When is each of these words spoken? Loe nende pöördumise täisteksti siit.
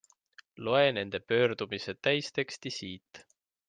Loe 0.65 0.87
nende 0.95 1.21
pöördumise 1.33 1.97
täisteksti 2.09 2.77
siit. 2.79 3.27